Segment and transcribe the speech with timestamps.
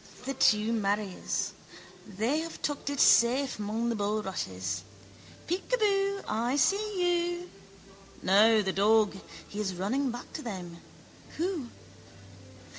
[0.25, 1.53] The two maries.
[2.07, 4.83] They have tucked it safe mong the bulrushes.
[5.45, 6.23] Peekaboo.
[6.27, 7.51] I see you.
[8.23, 9.17] No, the dog.
[9.47, 10.81] He is running back to them.
[11.37, 11.67] Who?